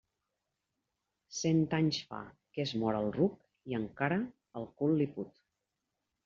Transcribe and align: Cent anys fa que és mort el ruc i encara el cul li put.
Cent 1.39 1.59
anys 1.77 1.99
fa 2.13 2.21
que 2.55 2.63
és 2.65 2.73
mort 2.85 3.01
el 3.01 3.11
ruc 3.19 3.37
i 3.73 3.77
encara 3.81 4.19
el 4.63 4.67
cul 4.81 4.97
li 5.05 5.09
put. 5.21 5.37